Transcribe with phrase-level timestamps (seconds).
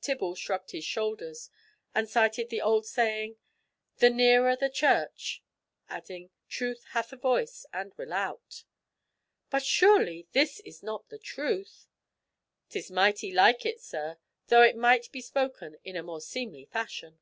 [0.00, 1.50] Tibble shrugged his shoulders,
[1.92, 3.36] and cited the old saying,
[3.96, 8.62] "The nearer the church"—adding, "Truth hath a voice, and will out."
[9.50, 11.88] "But surely this is not the truth?"
[12.68, 17.18] "'Tis mighty like it, sir, though it might be spoken in a more seemly fashion."